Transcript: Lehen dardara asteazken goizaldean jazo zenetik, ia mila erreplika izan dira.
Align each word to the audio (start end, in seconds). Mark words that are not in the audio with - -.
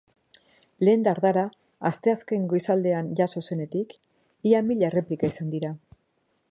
Lehen 0.87 1.03
dardara 1.07 1.43
asteazken 1.89 2.47
goizaldean 2.55 3.13
jazo 3.21 3.45
zenetik, 3.47 3.95
ia 4.53 4.65
mila 4.71 4.91
erreplika 4.93 5.33
izan 5.37 5.55
dira. 5.57 5.75